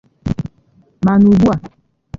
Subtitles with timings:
[1.05, 1.55] Mana ugbu a